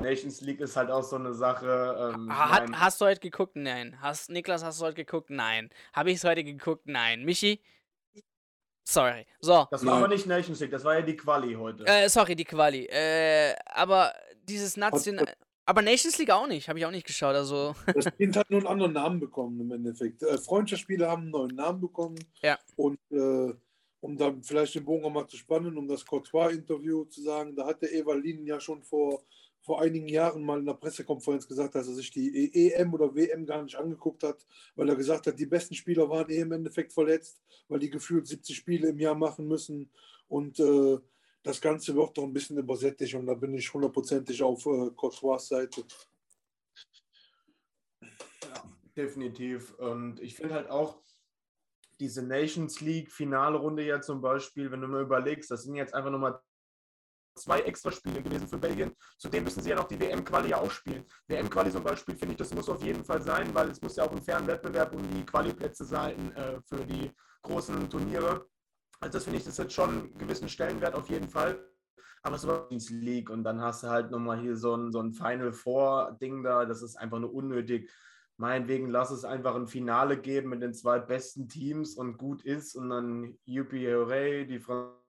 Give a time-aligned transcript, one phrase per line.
[0.00, 2.12] Nations League ist halt auch so eine Sache.
[2.14, 3.56] Ähm, Hat, hast du heute geguckt?
[3.56, 3.96] Nein.
[4.00, 5.30] Hast, Niklas, hast du heute geguckt?
[5.30, 5.70] Nein.
[5.92, 6.82] Habe ich es heute geguckt?
[6.86, 7.24] Nein.
[7.24, 7.60] Michi?
[8.84, 9.26] Sorry.
[9.40, 9.66] So.
[9.70, 11.86] Das war aber nicht Nations League, das war ja die Quali heute.
[11.86, 12.86] Äh, sorry, die Quali.
[12.86, 14.12] Äh, aber
[14.44, 15.20] dieses Nation.
[15.64, 17.34] Aber Nations League auch nicht, habe ich auch nicht geschaut.
[17.34, 17.74] Also.
[17.94, 20.22] Das Spiel hat nur einen anderen Namen bekommen im Endeffekt.
[20.22, 22.18] Äh, Freundschaftsspiele haben einen neuen Namen bekommen.
[22.42, 22.58] Ja.
[22.76, 23.54] Und äh,
[24.02, 27.66] um dann vielleicht den Bogen auch mal zu spannen, um das Courtois-Interview zu sagen, da
[27.66, 29.22] hat der Evalin ja schon vor,
[29.60, 33.46] vor einigen Jahren mal in der Pressekonferenz gesagt, dass er sich die EM oder WM
[33.46, 34.44] gar nicht angeguckt hat,
[34.74, 38.26] weil er gesagt hat, die besten Spieler waren eh im Endeffekt verletzt, weil die gefühlt
[38.26, 39.88] 70 Spiele im Jahr machen müssen.
[40.26, 40.98] Und äh,
[41.44, 45.38] das Ganze wird doch ein bisschen übersättigt und da bin ich hundertprozentig auf äh, Courtois
[45.38, 45.84] Seite.
[48.00, 48.64] Ja,
[48.96, 49.78] definitiv.
[49.78, 50.98] Und ich finde halt auch,
[52.02, 56.10] diese Nations League Finalrunde ja zum Beispiel, wenn du mal überlegst, das sind jetzt einfach
[56.10, 56.40] nochmal
[57.36, 58.90] zwei extra Spiele gewesen für Belgien.
[59.18, 61.04] Zudem müssen sie ja noch die WM-Quali ja auch spielen.
[61.28, 64.04] WM-Quali zum Beispiel finde ich, das muss auf jeden Fall sein, weil es muss ja
[64.04, 68.48] auch einen fairen Wettbewerb um die Quali-Plätze sein äh, für die großen Turniere.
[68.98, 71.64] Also das finde ich, das hat schon einen gewissen Stellenwert auf jeden Fall.
[72.24, 75.00] Aber es war ins League und dann hast du halt nochmal hier so ein, so
[75.00, 77.88] ein Final Four-Ding da, das ist einfach nur unnötig
[78.36, 82.74] meinetwegen lass es einfach ein Finale geben mit den zwei besten Teams und gut ist
[82.74, 85.02] und dann Yuppie Hooray, die Franzosen.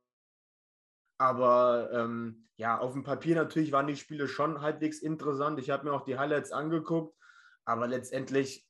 [1.17, 5.59] Aber ähm, ja, auf dem Papier natürlich waren die Spiele schon halbwegs interessant.
[5.59, 7.15] Ich habe mir auch die Highlights angeguckt,
[7.65, 8.67] aber letztendlich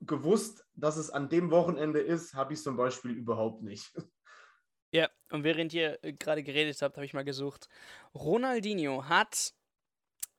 [0.00, 3.92] gewusst, dass es an dem Wochenende ist, habe ich zum Beispiel überhaupt nicht.
[4.92, 7.68] Ja, und während ihr äh, gerade geredet habt, habe ich mal gesucht.
[8.14, 9.52] Ronaldinho hat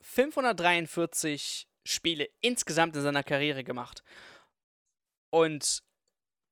[0.01, 4.03] 543 Spiele insgesamt in seiner Karriere gemacht.
[5.29, 5.83] Und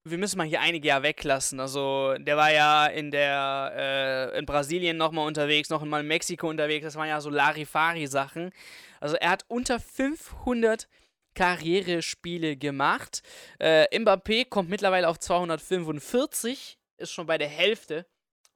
[0.08, 1.60] wir müssen mal hier einige ja weglassen.
[1.60, 6.48] Also, der war ja in der äh, in Brasilien nochmal unterwegs, noch mal in Mexiko
[6.48, 6.84] unterwegs.
[6.86, 8.52] Das waren ja so Larifari-Sachen.
[9.00, 10.88] Also, er hat unter 500
[11.34, 13.24] Karrierespiele gemacht.
[13.60, 18.06] Äh, Mbappé kommt mittlerweile auf 245, ist schon bei der Hälfte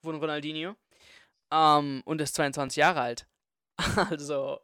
[0.04, 0.76] von Ronaldinho.
[1.52, 3.29] Ähm, und ist 22 Jahre alt.
[4.10, 4.60] Also,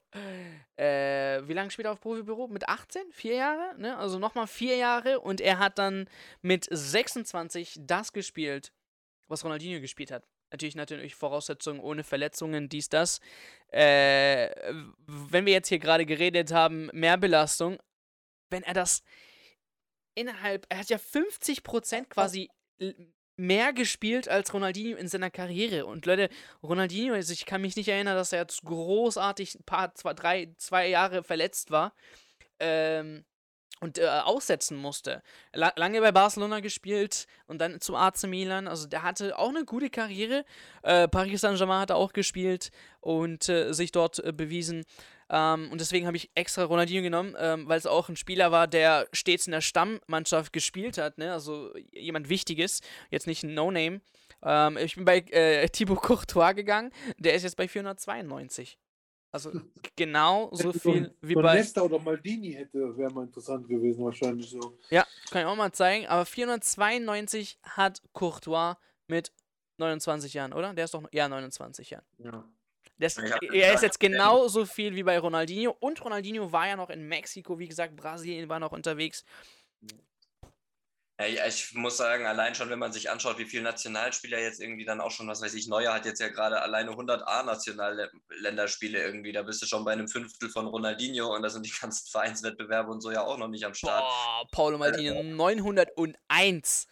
[0.78, 2.48] äh, wie lange spielt er auf Profibüro?
[2.48, 3.12] Mit 18?
[3.12, 3.76] Vier Jahre?
[3.80, 3.98] Ne?
[3.98, 6.10] Also nochmal vier Jahre und er hat dann
[6.42, 8.74] mit 26 das gespielt,
[9.28, 10.24] was Ronaldinho gespielt hat.
[10.52, 13.20] Natürlich, natürlich Voraussetzungen ohne Verletzungen, dies, das.
[13.72, 14.50] Äh,
[15.08, 17.78] wenn wir jetzt hier gerade geredet haben, mehr Belastung,
[18.50, 19.04] wenn er das
[20.14, 22.50] innerhalb, er hat ja 50% quasi
[23.38, 25.86] mehr gespielt als Ronaldinho in seiner Karriere.
[25.86, 26.30] Und Leute,
[26.64, 30.54] Ronaldinho, also ich kann mich nicht erinnern, dass er jetzt großartig ein paar, zwei, drei,
[30.58, 31.94] zwei Jahre verletzt war.
[32.60, 33.26] Ähm,
[33.82, 35.22] und äh, aussetzen musste.
[35.54, 38.68] La lange bei Barcelona gespielt und dann zum AC Milan.
[38.68, 40.46] Also der hatte auch eine gute Karriere.
[40.82, 42.72] Äh, Paris Saint-Germain hat er auch gespielt
[43.02, 44.86] und äh, sich dort äh, bewiesen.
[45.30, 48.68] Ähm, und deswegen habe ich extra Ronaldinho genommen, ähm, weil es auch ein Spieler war,
[48.68, 51.18] der stets in der Stammmannschaft gespielt hat.
[51.18, 51.34] Ne?
[51.34, 54.02] Also jemand Wichtiges, jetzt nicht ein No-Name.
[54.44, 56.92] Ähm, ich bin bei äh, Thibaut Courtois gegangen.
[57.18, 58.78] Der ist jetzt bei 492.
[59.32, 59.52] Also
[59.96, 61.56] genau so viel wie so bei.
[61.56, 64.78] Nesta oder Maldini hätte, wäre mal interessant gewesen, wahrscheinlich so.
[64.90, 66.06] Ja, kann ich auch mal zeigen.
[66.08, 68.76] Aber 492 hat Courtois
[69.08, 69.34] mit
[69.78, 70.74] 29 Jahren, oder?
[70.74, 71.04] Der ist doch.
[71.12, 72.06] Ja, 29 Jahren.
[72.20, 72.48] Ja.
[72.98, 75.76] Das, er ist jetzt genauso viel wie bei Ronaldinho.
[75.80, 79.26] Und Ronaldinho war ja noch in Mexiko, wie gesagt, Brasilien war noch unterwegs.
[81.18, 84.84] Ja, ich muss sagen, allein schon, wenn man sich anschaut, wie viele Nationalspieler jetzt irgendwie
[84.84, 89.32] dann auch schon, was weiß ich, Neuer hat jetzt ja gerade alleine 100 A-Nationalländerspiele irgendwie.
[89.32, 92.92] Da bist du schon bei einem Fünftel von Ronaldinho und da sind die ganzen Vereinswettbewerbe
[92.92, 94.04] und so ja auch noch nicht am Start.
[94.04, 96.88] Boah, Paulo Maldini, äh, 901.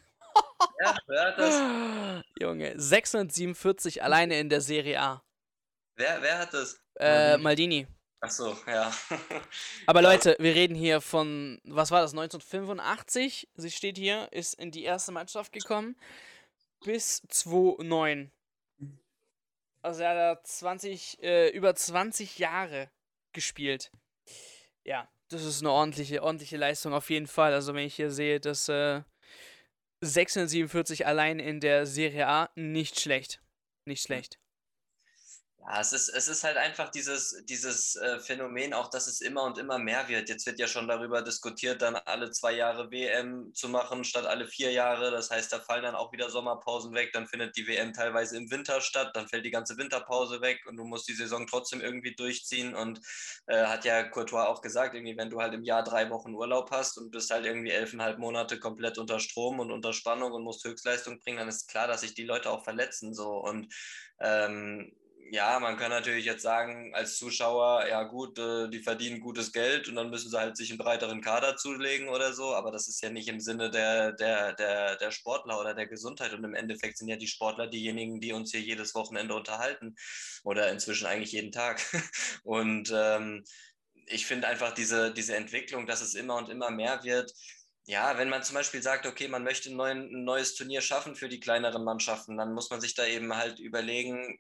[0.81, 2.23] Ja, hat das?
[2.39, 5.23] Junge, 647 alleine in der Serie A.
[5.95, 6.79] Wer, wer hat das?
[6.99, 7.87] Äh, Maldini.
[8.21, 8.91] Ach so, ja.
[9.85, 13.49] Aber Leute, wir reden hier von, was war das, 1985?
[13.55, 15.97] Sie steht hier, ist in die erste Mannschaft gekommen
[16.85, 18.31] bis 2009.
[19.81, 22.89] Also er hat 20, äh, über 20 Jahre
[23.33, 23.91] gespielt.
[24.85, 27.53] Ja, das ist eine ordentliche, ordentliche Leistung auf jeden Fall.
[27.53, 29.01] Also wenn ich hier sehe, dass äh,
[29.99, 33.41] 647 allein in der Serie A, nicht schlecht.
[33.85, 34.39] Nicht schlecht.
[35.65, 39.43] Ja, es ist, es ist halt einfach dieses, dieses äh, Phänomen, auch dass es immer
[39.43, 40.27] und immer mehr wird.
[40.27, 44.45] Jetzt wird ja schon darüber diskutiert, dann alle zwei Jahre WM zu machen, statt alle
[44.45, 45.09] vier Jahre.
[45.11, 47.13] Das heißt, da fallen dann auch wieder Sommerpausen weg.
[47.13, 49.11] Dann findet die WM teilweise im Winter statt.
[49.13, 52.75] Dann fällt die ganze Winterpause weg und du musst die Saison trotzdem irgendwie durchziehen.
[52.75, 52.99] Und
[53.47, 56.71] äh, hat ja Courtois auch gesagt, irgendwie, wenn du halt im Jahr drei Wochen Urlaub
[56.71, 60.65] hast und bist halt irgendwie elfeinhalb Monate komplett unter Strom und unter Spannung und musst
[60.65, 63.13] Höchstleistung bringen, dann ist klar, dass sich die Leute auch verletzen.
[63.13, 63.37] So.
[63.37, 63.73] Und
[64.19, 64.93] ähm,
[65.31, 69.87] ja, man kann natürlich jetzt sagen, als Zuschauer, ja gut, äh, die verdienen gutes Geld
[69.87, 73.01] und dann müssen sie halt sich einen breiteren Kader zulegen oder so, aber das ist
[73.01, 76.97] ja nicht im Sinne der, der, der, der Sportler oder der Gesundheit und im Endeffekt
[76.97, 79.95] sind ja die Sportler diejenigen, die uns hier jedes Wochenende unterhalten
[80.43, 81.81] oder inzwischen eigentlich jeden Tag.
[82.43, 83.43] Und ähm,
[84.07, 87.31] ich finde einfach diese, diese Entwicklung, dass es immer und immer mehr wird,
[87.85, 91.15] ja, wenn man zum Beispiel sagt, okay, man möchte ein, neuen, ein, neues Turnier schaffen
[91.15, 94.39] für die kleineren Mannschaften, dann muss man sich da eben halt überlegen,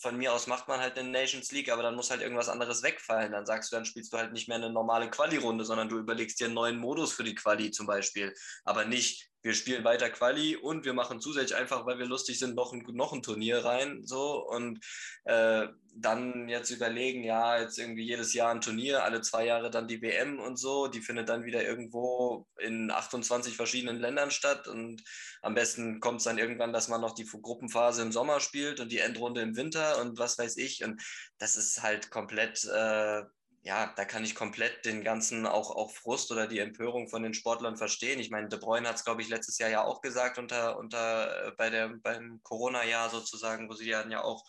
[0.00, 2.82] von mir aus macht man halt eine Nations League, aber dann muss halt irgendwas anderes
[2.82, 3.32] wegfallen.
[3.32, 6.38] Dann sagst du, dann spielst du halt nicht mehr eine normale Quali-Runde, sondern du überlegst
[6.38, 8.34] dir einen neuen Modus für die Quali zum Beispiel.
[8.64, 12.54] Aber nicht, wir spielen weiter Quali und wir machen zusätzlich einfach, weil wir lustig sind,
[12.54, 14.06] noch ein, noch ein Turnier rein.
[14.06, 14.46] So.
[14.48, 14.78] Und
[15.24, 19.88] äh, dann jetzt überlegen, ja, jetzt irgendwie jedes Jahr ein Turnier, alle zwei Jahre dann
[19.88, 24.68] die WM und so, die findet dann wieder irgendwo in 28 verschiedenen Ländern statt.
[24.68, 25.02] Und
[25.42, 28.92] am besten kommt es dann irgendwann, dass man noch die Gruppenphase im Sommer spielt und
[28.92, 30.84] die Endrunde im Winter und was weiß ich.
[30.84, 31.02] Und
[31.38, 33.22] das ist halt komplett äh,
[33.64, 37.32] ja, da kann ich komplett den ganzen auch, auch Frust oder die Empörung von den
[37.32, 38.18] Sportlern verstehen.
[38.18, 41.46] Ich meine, De Bruyne hat es, glaube ich, letztes Jahr ja auch gesagt unter, unter
[41.46, 44.44] äh, bei der, beim Corona-Jahr sozusagen, wo sie ja auch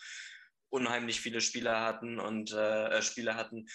[0.69, 3.67] unheimlich viele Spieler hatten und äh Spieler hatten.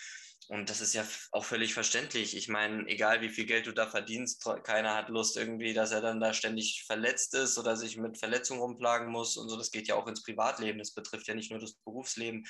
[0.48, 2.34] Und das ist ja auch völlig verständlich.
[2.34, 6.00] Ich meine, egal wie viel Geld du da verdienst, keiner hat Lust irgendwie, dass er
[6.00, 9.58] dann da ständig verletzt ist oder sich mit Verletzungen rumplagen muss und so.
[9.58, 10.78] Das geht ja auch ins Privatleben.
[10.78, 12.46] Das betrifft ja nicht nur das Berufsleben.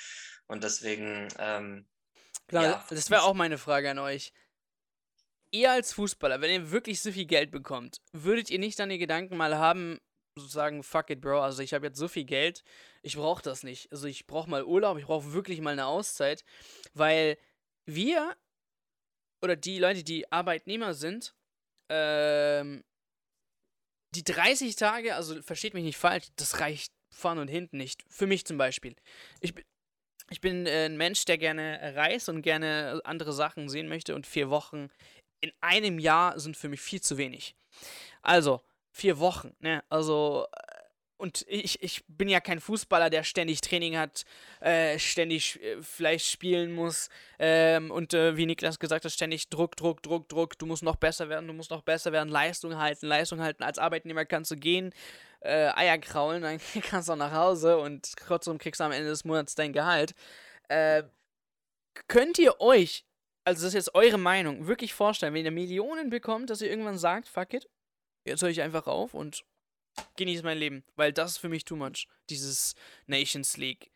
[0.47, 1.87] Und deswegen, ähm,
[2.49, 4.33] Klar, ja, das wäre auch meine Frage an euch.
[5.51, 8.97] Ihr als Fußballer, wenn ihr wirklich so viel Geld bekommt, würdet ihr nicht dann die
[8.97, 9.99] Gedanken mal haben,
[10.35, 12.63] sagen, fuck it, Bro, also ich habe jetzt so viel Geld,
[13.01, 13.91] ich brauche das nicht.
[13.91, 16.43] Also ich brauche mal Urlaub, ich brauche wirklich mal eine Auszeit,
[16.93, 17.37] weil
[17.85, 18.35] wir
[19.41, 21.35] oder die Leute, die Arbeitnehmer sind,
[21.89, 22.83] ähm,
[24.15, 28.03] die 30 Tage, also versteht mich nicht falsch, das reicht vorne und hinten nicht.
[28.09, 28.95] Für mich zum Beispiel.
[29.39, 29.63] Ich bin,
[30.29, 34.27] ich bin äh, ein Mensch, der gerne reist und gerne andere Sachen sehen möchte und
[34.27, 34.89] vier Wochen
[35.41, 37.55] in einem Jahr sind für mich viel zu wenig.
[38.21, 38.61] Also,
[38.91, 39.83] vier Wochen, ne?
[39.89, 40.79] Also, äh,
[41.17, 44.23] und ich, ich bin ja kein Fußballer, der ständig Training hat,
[44.61, 47.09] äh, ständig äh, vielleicht spielen muss
[47.39, 50.95] ähm, und äh, wie Niklas gesagt hat, ständig Druck, Druck, Druck, Druck, du musst noch
[50.95, 53.63] besser werden, du musst noch besser werden, Leistung halten, Leistung halten.
[53.63, 54.93] Als Arbeitnehmer kannst du gehen,
[55.41, 59.09] äh, Eier kraulen, dann kannst du auch nach Hause und trotzdem kriegst du am Ende
[59.09, 60.13] des Monats dein Gehalt.
[60.67, 61.03] Äh,
[62.07, 63.05] könnt ihr euch,
[63.43, 66.97] also das ist jetzt eure Meinung, wirklich vorstellen, wenn ihr Millionen bekommt, dass ihr irgendwann
[66.97, 67.67] sagt, fuck it,
[68.25, 69.43] jetzt höre ich einfach auf und
[70.15, 72.07] genieße mein Leben, weil das ist für mich too much.
[72.29, 72.75] Dieses
[73.07, 73.91] Nations League,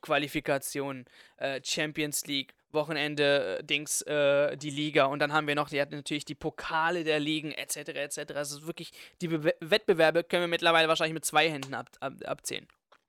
[0.00, 1.04] Qualifikation,
[1.36, 5.80] äh, Champions League, Wochenende, äh, Dings, äh, die Liga und dann haben wir noch, die
[5.80, 8.32] hat natürlich die Pokale der Ligen, etc., etc.
[8.34, 12.66] Also wirklich, die Be Wettbewerbe können wir mittlerweile wahrscheinlich mit zwei Händen ab ab abzählen.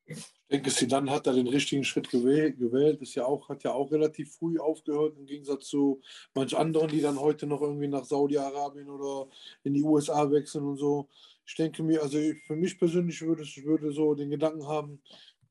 [0.08, 3.02] Ich denke, Sidan hat da den richtigen Schritt gewählt.
[3.02, 6.02] Ist ja auch, hat ja auch relativ früh aufgehört, im Gegensatz zu
[6.34, 9.30] manch anderen, die dann heute noch irgendwie nach Saudi-Arabien oder
[9.64, 11.10] in die USA wechseln und so.
[11.46, 15.02] Ich denke mir, also für mich persönlich würde ich würde so den Gedanken haben,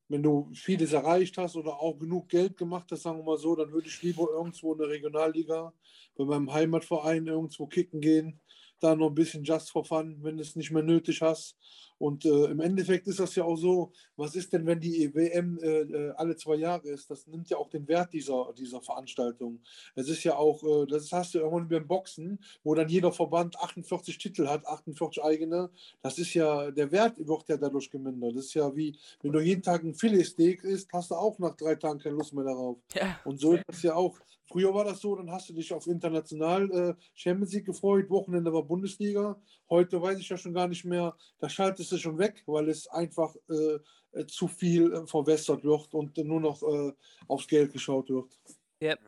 [0.08, 3.56] wenn du vieles erreicht hast oder auch genug Geld gemacht hast, sagen wir mal so,
[3.56, 5.72] dann würde ich lieber irgendwo in der Regionalliga
[6.16, 8.40] bei meinem Heimatverein irgendwo kicken gehen,
[8.80, 11.56] da noch ein bisschen Just for Fun, wenn du es nicht mehr nötig hast
[11.98, 15.58] und äh, im Endeffekt ist das ja auch so, was ist denn, wenn die WM
[15.58, 17.10] äh, äh, alle zwei Jahre ist?
[17.10, 19.60] Das nimmt ja auch den Wert dieser, dieser Veranstaltung.
[19.94, 23.58] Es ist ja auch, äh, das hast du irgendwann beim Boxen, wo dann jeder Verband
[23.58, 25.70] 48 Titel hat, 48 eigene.
[26.02, 28.36] Das ist ja, der Wert wird ja dadurch gemindert.
[28.36, 31.56] Das ist ja wie, wenn du jeden Tag ein Filetsteak isst, hast du auch nach
[31.56, 32.78] drei Tagen keine Lust mehr darauf.
[32.94, 33.18] Ja.
[33.24, 34.18] Und so ist das ja auch.
[34.48, 38.52] Früher war das so, dann hast du dich auf international äh, Champions League gefreut, Wochenende
[38.52, 39.36] war Bundesliga.
[39.68, 42.86] Heute weiß ich ja schon gar nicht mehr, da schaltest du schon weg, weil es
[42.88, 43.78] einfach äh,
[44.12, 46.92] äh zu viel äh, verwässert wird und nur noch äh,
[47.28, 48.38] aufs Geld geschaut wird.
[48.82, 49.00] Yep.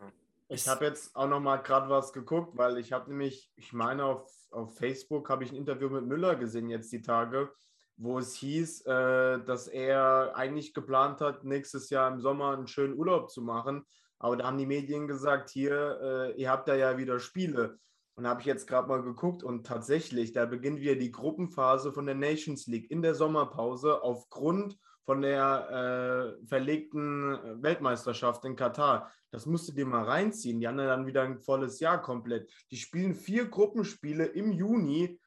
[0.50, 4.04] Ich habe jetzt auch noch mal gerade was geguckt, weil ich habe nämlich, ich meine,
[4.04, 7.52] auf, auf Facebook habe ich ein Interview mit Müller gesehen jetzt die Tage,
[7.98, 12.96] wo es hieß, äh, dass er eigentlich geplant hat, nächstes Jahr im Sommer einen schönen
[12.96, 13.84] Urlaub zu machen
[14.18, 15.98] aber da haben die Medien gesagt, hier,
[16.36, 17.78] äh, ihr habt da ja wieder Spiele.
[18.18, 22.04] Und habe ich jetzt gerade mal geguckt und tatsächlich, da beginnt wieder die Gruppenphase von
[22.04, 29.12] der Nations League in der Sommerpause aufgrund von der äh, verlegten Weltmeisterschaft in Katar.
[29.30, 30.58] Das musst du dir mal reinziehen.
[30.58, 32.50] Die haben dann wieder ein volles Jahr komplett.
[32.72, 35.20] Die spielen vier Gruppenspiele im Juni.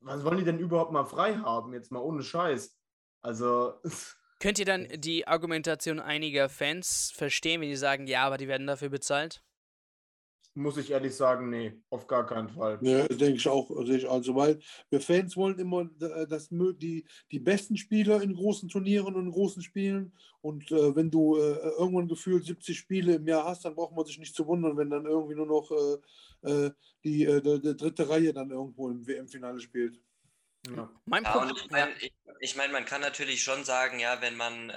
[0.00, 1.72] Was wollen die denn überhaupt mal frei haben?
[1.72, 2.76] Jetzt mal ohne Scheiß.
[3.22, 3.80] Also.
[4.38, 8.66] Könnt ihr dann die Argumentation einiger Fans verstehen, wenn die sagen, ja, aber die werden
[8.66, 9.42] dafür bezahlt?
[10.54, 12.78] Muss ich ehrlich sagen, nee, auf gar keinen Fall.
[12.80, 13.70] Ja, denke ich auch.
[13.70, 19.14] Also, weil wir Fans wollen immer, äh, dass die, die besten Spieler in großen Turnieren
[19.14, 20.12] und in großen Spielen.
[20.40, 24.04] Und äh, wenn du äh, irgendwann gefühlt 70 Spiele im Jahr hast, dann braucht man
[24.04, 26.70] sich nicht zu wundern, wenn dann irgendwie nur noch äh, äh
[27.02, 30.00] die, äh, die, die, dritte Reihe dann irgendwo im WM-Finale spielt.
[30.74, 30.90] Ja.
[31.04, 34.72] Mein ja, ich meine, ich, ich mein, man kann natürlich schon sagen, ja, wenn man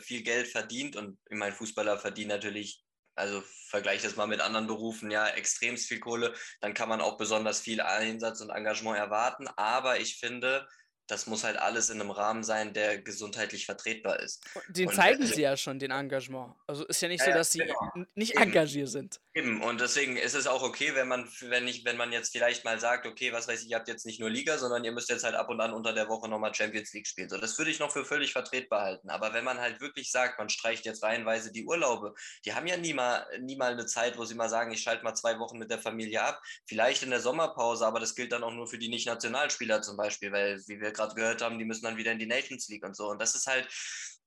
[0.00, 2.83] viel Geld verdient und ich meine, Fußballer verdienen natürlich
[3.14, 7.16] also vergleiche das mal mit anderen Berufen, ja, extremst viel Kohle, dann kann man auch
[7.16, 9.48] besonders viel Einsatz und Engagement erwarten.
[9.56, 10.66] Aber ich finde,
[11.06, 14.42] das muss halt alles in einem Rahmen sein, der gesundheitlich vertretbar ist.
[14.68, 16.54] Den und zeigen sie ja schon, den Engagement.
[16.66, 18.06] Also ist ja nicht so, dass sie genau.
[18.14, 19.20] nicht engagiert sind.
[19.34, 22.64] Eben, und deswegen ist es auch okay, wenn man, wenn ich, wenn man jetzt vielleicht
[22.64, 25.10] mal sagt, okay, was weiß ich, ihr habt jetzt nicht nur Liga, sondern ihr müsst
[25.10, 27.28] jetzt halt ab und an unter der Woche nochmal Champions League spielen.
[27.28, 29.10] So, das würde ich noch für völlig vertretbar halten.
[29.10, 32.78] Aber wenn man halt wirklich sagt, man streicht jetzt reihenweise die Urlaube, die haben ja
[32.78, 35.58] nie mal, nie mal eine Zeit, wo sie mal sagen, ich schalte mal zwei Wochen
[35.58, 36.40] mit der Familie ab.
[36.66, 40.32] Vielleicht in der Sommerpause, aber das gilt dann auch nur für die Nicht-Nationalspieler zum Beispiel,
[40.32, 42.96] weil, wie wir gerade gehört haben, die müssen dann wieder in die Nations League und
[42.96, 43.08] so.
[43.08, 43.68] Und das ist halt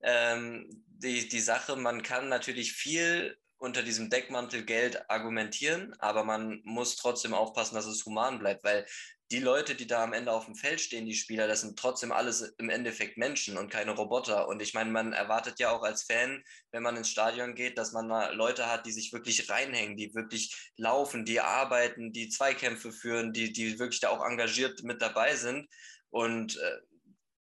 [0.02, 6.60] ähm, die, die Sache, man kann natürlich viel unter diesem Deckmantel Geld argumentieren, aber man
[6.64, 8.86] muss trotzdem aufpassen, dass es human bleibt, weil
[9.30, 12.12] die Leute, die da am Ende auf dem Feld stehen, die Spieler, das sind trotzdem
[12.12, 14.48] alles im Endeffekt Menschen und keine Roboter.
[14.48, 17.92] Und ich meine, man erwartet ja auch als Fan, wenn man ins Stadion geht, dass
[17.92, 22.90] man da Leute hat, die sich wirklich reinhängen, die wirklich laufen, die arbeiten, die Zweikämpfe
[22.90, 25.68] führen, die, die wirklich da auch engagiert mit dabei sind.
[26.10, 26.78] Und äh,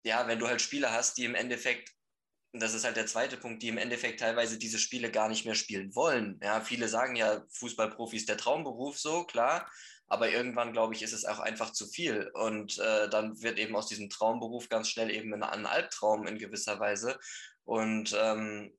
[0.05, 1.91] ja, wenn du halt Spieler hast, die im Endeffekt,
[2.53, 5.47] und das ist halt der zweite Punkt, die im Endeffekt teilweise diese Spiele gar nicht
[5.47, 6.39] mehr spielen wollen.
[6.43, 9.71] Ja, viele sagen ja, Fußballprofis der Traumberuf, so klar.
[10.07, 12.31] Aber irgendwann, glaube ich, ist es auch einfach zu viel.
[12.35, 16.37] Und äh, dann wird eben aus diesem Traumberuf ganz schnell eben ein, ein Albtraum in
[16.37, 17.19] gewisser Weise.
[17.65, 18.77] Und ähm,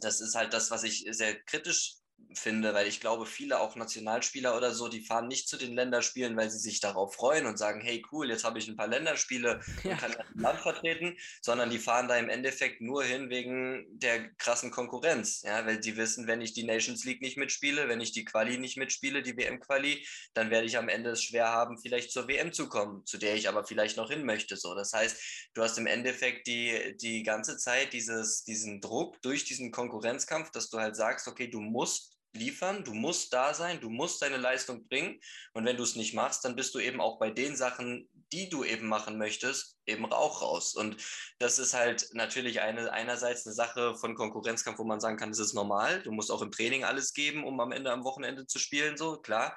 [0.00, 1.96] das ist halt das, was ich sehr kritisch
[2.34, 6.36] finde, weil ich glaube, viele auch Nationalspieler oder so, die fahren nicht zu den Länderspielen,
[6.36, 9.60] weil sie sich darauf freuen und sagen, hey cool, jetzt habe ich ein paar Länderspiele
[9.84, 9.92] ja.
[9.92, 14.30] und kann das Land vertreten, sondern die fahren da im Endeffekt nur hin wegen der
[14.34, 18.12] krassen Konkurrenz, ja, weil sie wissen, wenn ich die Nations League nicht mitspiele, wenn ich
[18.12, 22.12] die Quali nicht mitspiele, die WM-Quali, dann werde ich am Ende es schwer haben, vielleicht
[22.12, 24.74] zur WM zu kommen, zu der ich aber vielleicht noch hin möchte, so.
[24.74, 29.70] Das heißt, du hast im Endeffekt die, die ganze Zeit dieses, diesen Druck durch diesen
[29.70, 34.22] Konkurrenzkampf, dass du halt sagst, okay, du musst liefern, du musst da sein, du musst
[34.22, 35.20] deine Leistung bringen.
[35.52, 38.48] Und wenn du es nicht machst, dann bist du eben auch bei den Sachen, die
[38.48, 40.74] du eben machen möchtest, eben auch raus.
[40.74, 40.96] Und
[41.38, 45.38] das ist halt natürlich eine, einerseits eine Sache von Konkurrenzkampf, wo man sagen kann, das
[45.38, 46.02] ist normal.
[46.02, 49.18] Du musst auch im Training alles geben, um am Ende am Wochenende zu spielen, so,
[49.18, 49.56] klar.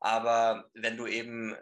[0.00, 1.58] Aber wenn du eben äh,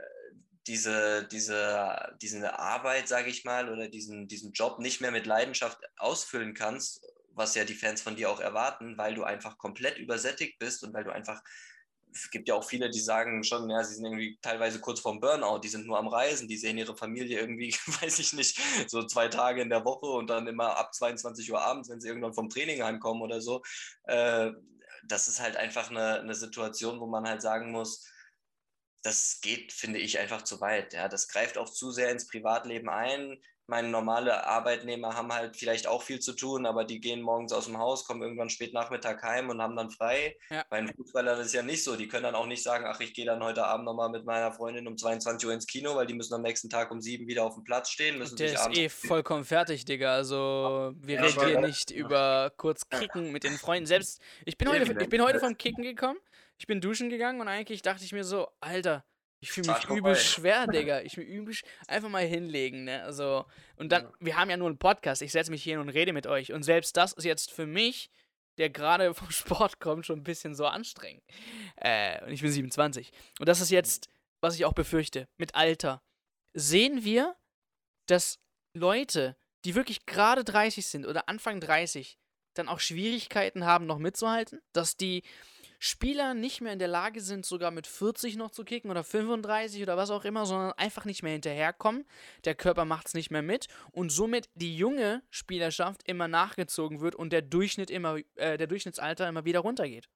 [0.66, 5.78] diese, diese, diese Arbeit, sage ich mal, oder diesen, diesen Job nicht mehr mit Leidenschaft
[5.98, 7.04] ausfüllen kannst
[7.34, 10.92] was ja die Fans von dir auch erwarten, weil du einfach komplett übersättigt bist und
[10.94, 11.42] weil du einfach,
[12.12, 15.20] es gibt ja auch viele, die sagen schon, ja, sie sind irgendwie teilweise kurz vorm
[15.20, 17.72] Burnout, die sind nur am Reisen, die sehen ihre Familie irgendwie,
[18.02, 21.60] weiß ich nicht, so zwei Tage in der Woche und dann immer ab 22 Uhr
[21.60, 23.62] abends, wenn sie irgendwann vom Training heimkommen oder so.
[24.04, 24.52] Äh,
[25.06, 28.08] das ist halt einfach eine, eine Situation, wo man halt sagen muss,
[29.02, 30.94] das geht, finde ich, einfach zu weit.
[30.94, 35.86] Ja, das greift auch zu sehr ins Privatleben ein meine normale Arbeitnehmer haben halt vielleicht
[35.86, 39.22] auch viel zu tun, aber die gehen morgens aus dem Haus, kommen irgendwann spät Nachmittag
[39.22, 40.36] heim und haben dann frei.
[40.50, 40.64] Ja.
[40.68, 41.96] Bei den Fußballern ist es ja nicht so.
[41.96, 44.52] Die können dann auch nicht sagen, ach, ich gehe dann heute Abend nochmal mit meiner
[44.52, 47.44] Freundin um 22 Uhr ins Kino, weil die müssen am nächsten Tag um sieben wieder
[47.44, 48.18] auf dem Platz stehen.
[48.18, 50.14] Müssen Der ist eh vollkommen fertig, Digga.
[50.14, 53.86] Also wir ja, reden hier nicht über kurz Kicken mit den Freunden.
[53.86, 56.18] Selbst, ich bin heute, ich bin heute vom Kicken gekommen,
[56.58, 59.04] ich bin duschen gegangen und eigentlich dachte ich mir so, Alter,
[59.44, 61.02] ich fühle mich übel schwer, Digga.
[61.02, 61.54] Ich will übel
[61.86, 63.02] einfach mal hinlegen, ne?
[63.02, 63.44] Also,
[63.76, 64.12] und dann, ja.
[64.20, 65.20] wir haben ja nur einen Podcast.
[65.20, 66.52] Ich setze mich hier und rede mit euch.
[66.52, 68.10] Und selbst das ist jetzt für mich,
[68.56, 71.22] der gerade vom Sport kommt, schon ein bisschen so anstrengend.
[71.76, 73.12] Äh, und ich bin 27.
[73.38, 74.08] Und das ist jetzt,
[74.40, 76.02] was ich auch befürchte, mit Alter.
[76.54, 77.36] Sehen wir,
[78.06, 78.38] dass
[78.72, 79.36] Leute,
[79.66, 82.18] die wirklich gerade 30 sind oder Anfang 30,
[82.54, 84.62] dann auch Schwierigkeiten haben, noch mitzuhalten?
[84.72, 85.22] Dass die
[85.84, 89.82] Spieler nicht mehr in der Lage sind, sogar mit 40 noch zu kicken oder 35
[89.82, 92.06] oder was auch immer, sondern einfach nicht mehr hinterherkommen.
[92.46, 97.14] Der Körper macht es nicht mehr mit und somit die junge Spielerschaft immer nachgezogen wird
[97.14, 100.08] und der Durchschnitt immer, äh, der Durchschnittsalter immer wieder runtergeht.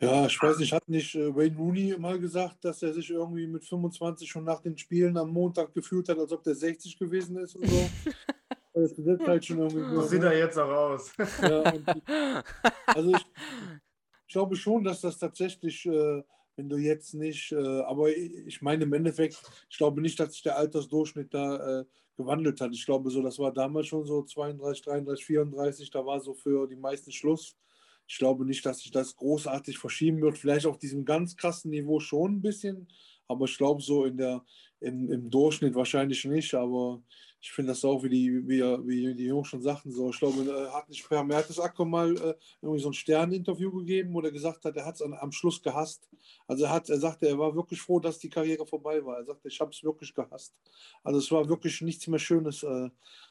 [0.00, 3.46] Ja, ich weiß nicht, hat nicht äh, Wayne Rooney mal gesagt, dass er sich irgendwie
[3.46, 7.36] mit 25 schon nach den Spielen am Montag gefühlt hat, als ob der 60 gewesen
[7.36, 7.90] ist und so?
[8.74, 11.12] Das sieht halt schon irgendwie so sieht er jetzt auch aus.
[11.42, 11.62] Ja,
[12.86, 13.26] also ich,
[14.26, 16.22] ich, glaube schon, dass das tatsächlich, äh,
[16.56, 20.42] wenn du jetzt nicht, äh, aber ich meine im Endeffekt, ich glaube nicht, dass sich
[20.42, 21.84] der Altersdurchschnitt da äh,
[22.16, 22.72] gewandelt hat.
[22.72, 26.66] Ich glaube so, das war damals schon so 32, 33, 34, da war so für
[26.66, 27.56] die meisten Schluss.
[28.06, 30.38] ich glaube nicht, dass sich das großartig verschieben wird.
[30.38, 32.88] Vielleicht auf diesem ganz krassen Niveau schon ein bisschen,
[33.28, 34.44] aber ich glaube so in der,
[34.82, 36.54] im, im Durchschnitt wahrscheinlich nicht.
[36.54, 37.02] Aber
[37.40, 40.70] ich finde das auch, wie die, wie, wie die Jungs schon sagten, so, ich glaube,
[40.72, 44.76] hat nicht Per Mertesacker mal äh, irgendwie so ein Sterninterview gegeben, wo er gesagt hat,
[44.76, 46.08] er hat es am Schluss gehasst.
[46.46, 49.18] Also er hat, er sagte, er war wirklich froh, dass die Karriere vorbei war.
[49.18, 50.54] Er sagte, ich habe es wirklich gehasst.
[51.02, 52.90] Also es war wirklich nichts mehr Schönes äh,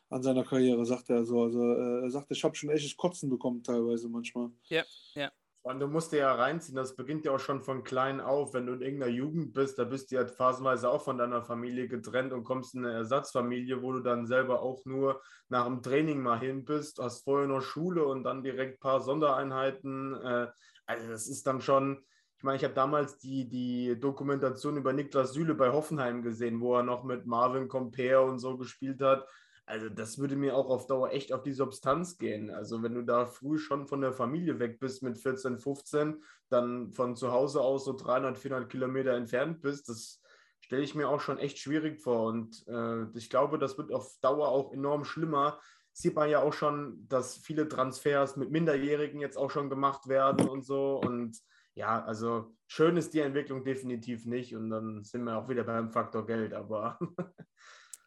[0.10, 1.43] an seiner Karriere, sagte er so.
[1.43, 4.51] Also äh, er sagte, ich habe schon echtes Kotzen bekommen teilweise manchmal.
[4.67, 4.84] Ja,
[5.15, 5.31] ja.
[5.63, 8.56] Und du musst dir ja reinziehen, das beginnt ja auch schon von klein auf.
[8.56, 11.88] Wenn du in irgendeiner Jugend bist, da bist du ja phasenweise auch von deiner Familie
[11.88, 16.20] getrennt und kommst in eine Ersatzfamilie, wo du dann selber auch nur nach dem Training
[16.20, 20.15] mal hin bist, hast vorher noch Schule und dann direkt ein paar Sondereinheiten.
[20.15, 20.48] Äh,
[20.88, 22.03] also das ist dann schon,
[22.38, 26.75] ich meine, ich habe damals die, die Dokumentation über Niklas Süle bei Hoffenheim gesehen, wo
[26.75, 29.27] er noch mit Marvin Compare und so gespielt hat.
[29.65, 32.50] Also das würde mir auch auf Dauer echt auf die Substanz gehen.
[32.50, 36.91] Also wenn du da früh schon von der Familie weg bist mit 14, 15, dann
[36.91, 40.22] von zu Hause aus so 300, 400 Kilometer entfernt bist, das
[40.60, 42.27] stelle ich mir auch schon echt schwierig vor.
[42.27, 45.60] Und äh, ich glaube, das wird auf Dauer auch enorm schlimmer.
[45.94, 50.48] Sieht man ja auch schon, dass viele Transfers mit Minderjährigen jetzt auch schon gemacht werden
[50.48, 51.00] und so.
[51.00, 51.38] Und
[51.75, 54.56] ja, also schön ist die Entwicklung definitiv nicht.
[54.56, 56.53] Und dann sind wir auch wieder beim Faktor Geld.
[56.53, 56.98] Aber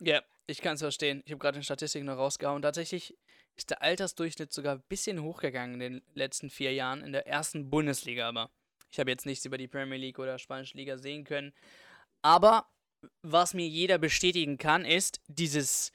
[0.01, 1.23] Ja, ich kann es verstehen.
[1.25, 2.63] Ich habe gerade die Statistiken noch rausgehauen.
[2.63, 3.17] Tatsächlich
[3.57, 7.71] ist der Altersdurchschnitt sogar ein bisschen hochgegangen in den letzten vier Jahren in der ersten
[7.71, 8.29] Bundesliga.
[8.29, 8.51] Aber
[8.91, 11.53] ich habe jetzt nichts über die Premier League oder Spanische Liga sehen können.
[12.23, 12.69] Aber
[13.23, 15.93] was mir jeder bestätigen kann, ist, dieses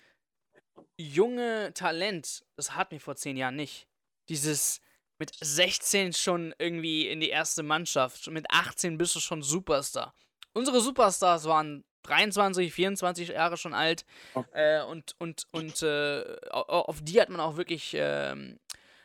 [0.98, 3.88] junge Talent, das hatten wir vor zehn Jahren nicht.
[4.30, 4.82] Dieses
[5.18, 10.14] mit 16 schon irgendwie in die erste Mannschaft, mit 18 bist du schon Superstar.
[10.54, 14.06] Unsere Superstars waren 23, 24 Jahre schon alt.
[14.34, 14.50] Okay.
[14.54, 18.60] Äh, und und, und äh, auf die hat man auch wirklich ähm,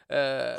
[0.08, 0.56] äh,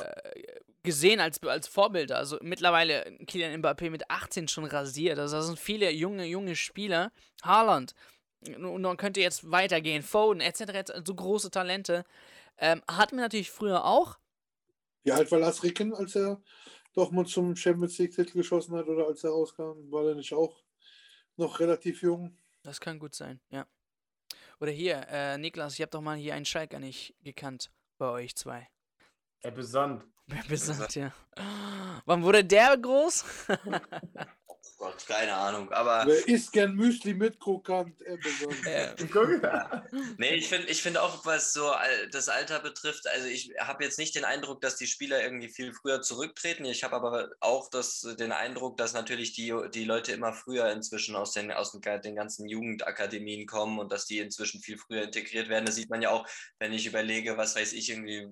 [0.86, 2.18] gesehen als, als Vorbilder.
[2.18, 5.20] Also mittlerweile Kylian Mbappé mit 18 schon rasiert.
[5.20, 7.12] Also das sind viele junge, junge Spieler.
[7.44, 7.94] Haaland.
[8.48, 10.04] Und dann könnte jetzt weitergehen.
[10.04, 10.94] Foden, etc.
[11.04, 12.06] So große Talente.
[12.58, 14.18] Ähm, hatten wir natürlich früher auch.
[15.04, 16.42] Wie alt war Lars Ricken, als er
[16.94, 19.92] doch mal zum Champions League-Titel geschossen hat oder als er rauskam?
[19.92, 20.64] War er nicht auch
[21.38, 22.38] noch relativ jung.
[22.64, 23.68] Das kann gut sein, ja.
[24.60, 28.36] Oder hier, äh, Niklas, ich habe doch mal hier einen Schalker nicht gekannt bei euch
[28.36, 28.68] zwei.
[29.42, 30.06] Er besandt.
[30.28, 31.14] Er besandt, ja.
[32.06, 33.26] Wann wurde der groß?
[34.86, 35.72] Gott, keine Ahnung.
[35.72, 36.04] Aber.
[36.06, 38.00] Wer isst gern Müsli mit Krokant?
[38.04, 38.18] Äh,
[40.18, 41.72] nee, ich finde ich find auch, was so
[42.12, 45.74] das Alter betrifft, also ich habe jetzt nicht den Eindruck, dass die Spieler irgendwie viel
[45.74, 46.66] früher zurücktreten.
[46.66, 51.16] Ich habe aber auch das, den Eindruck, dass natürlich die, die Leute immer früher inzwischen
[51.16, 55.66] aus den, aus den ganzen Jugendakademien kommen und dass die inzwischen viel früher integriert werden.
[55.66, 56.28] Das sieht man ja auch,
[56.60, 58.28] wenn ich überlege, was weiß ich, irgendwie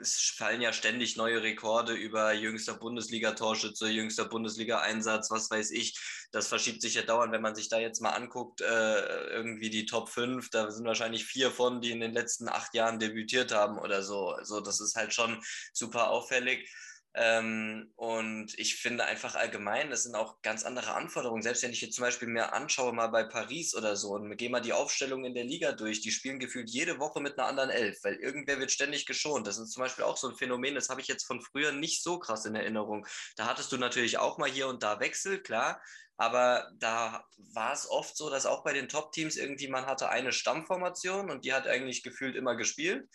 [0.00, 5.98] es fallen ja ständig neue Rekorde über jüngster Bundesliga-Torschütze, jüngster Bundesliga-Einsatz, was weiß ich.
[6.32, 9.86] Das verschiebt sich ja dauernd, wenn man sich da jetzt mal anguckt, äh, irgendwie die
[9.86, 13.78] Top 5, da sind wahrscheinlich vier von, die in den letzten acht Jahren debütiert haben
[13.78, 14.30] oder so.
[14.30, 16.70] Also das ist halt schon super auffällig.
[17.18, 21.42] Ähm, und ich finde einfach allgemein, das sind auch ganz andere Anforderungen.
[21.42, 24.50] Selbst wenn ich jetzt zum Beispiel mir anschaue, mal bei Paris oder so, und gehe
[24.50, 27.70] mal die Aufstellung in der Liga durch, die spielen gefühlt jede Woche mit einer anderen
[27.70, 29.46] Elf, weil irgendwer wird ständig geschont.
[29.46, 32.02] Das ist zum Beispiel auch so ein Phänomen, das habe ich jetzt von früher nicht
[32.02, 33.06] so krass in Erinnerung.
[33.36, 35.80] Da hattest du natürlich auch mal hier und da Wechsel, klar.
[36.18, 40.32] Aber da war es oft so, dass auch bei den Top-Teams irgendwie man hatte eine
[40.32, 43.08] Stammformation und die hat eigentlich gefühlt immer gespielt.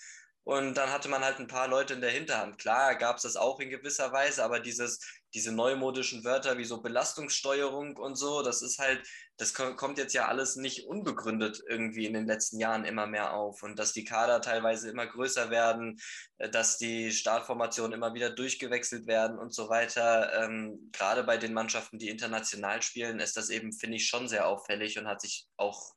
[0.43, 2.57] Und dann hatte man halt ein paar Leute in der Hinterhand.
[2.57, 4.99] Klar gab es das auch in gewisser Weise, aber dieses,
[5.35, 10.27] diese neumodischen Wörter wie so Belastungssteuerung und so, das ist halt, das kommt jetzt ja
[10.27, 13.61] alles nicht unbegründet irgendwie in den letzten Jahren immer mehr auf.
[13.61, 15.99] Und dass die Kader teilweise immer größer werden,
[16.39, 20.43] äh, dass die Startformationen immer wieder durchgewechselt werden und so weiter.
[20.43, 24.47] Ähm, gerade bei den Mannschaften, die international spielen, ist das eben, finde ich, schon sehr
[24.47, 25.93] auffällig und hat sich auch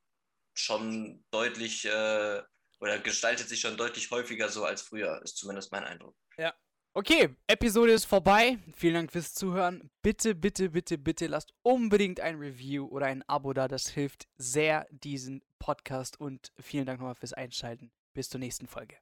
[0.53, 2.43] schon deutlich äh,
[2.85, 6.15] oder gestaltet sich schon deutlich häufiger so als früher, ist zumindest mein Eindruck.
[6.37, 6.53] Ja.
[6.93, 8.59] Okay, Episode ist vorbei.
[8.77, 9.91] Vielen Dank fürs Zuhören.
[10.03, 13.69] Bitte, bitte, bitte, bitte lasst unbedingt ein Review oder ein Abo da.
[13.69, 17.91] Das hilft sehr diesen Podcast und vielen Dank nochmal fürs Einschalten.
[18.13, 18.97] Bis zur nächsten Folge.